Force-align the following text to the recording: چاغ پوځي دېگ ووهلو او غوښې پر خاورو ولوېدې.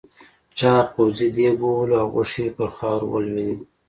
چاغ 0.57 0.85
پوځي 0.95 1.27
دېگ 1.35 1.57
ووهلو 1.59 1.95
او 2.01 2.07
غوښې 2.13 2.45
پر 2.55 2.69
خاورو 2.77 3.07
ولوېدې. 3.09 3.55